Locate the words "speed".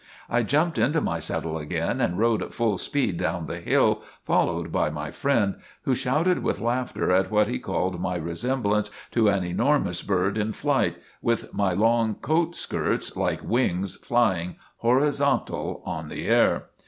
2.79-3.17